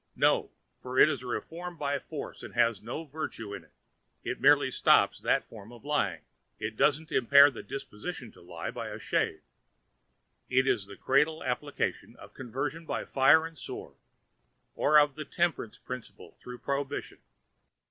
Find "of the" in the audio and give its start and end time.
14.97-15.23